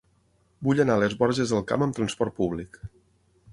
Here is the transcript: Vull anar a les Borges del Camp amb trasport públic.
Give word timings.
Vull 0.67 0.81
anar 0.83 0.95
a 0.99 1.03
les 1.03 1.13
Borges 1.19 1.53
del 1.55 1.63
Camp 1.73 1.85
amb 1.87 1.99
trasport 1.99 2.37
públic. 2.43 2.83